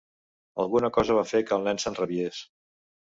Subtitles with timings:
[0.63, 2.41] Alguna cosa va fer que el nen s'enrabiés.